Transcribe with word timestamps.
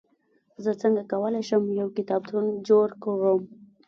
زه 0.63 0.71
څنګه 0.81 1.01
کولای 1.11 1.43
سم، 1.49 1.63
یو 1.79 1.87
کتابتون 1.97 2.45
جوړ 2.67 2.87
کړم؟ 3.03 3.39